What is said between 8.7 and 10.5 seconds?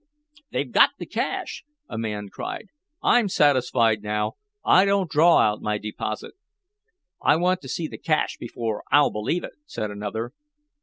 I'll believe it," said another.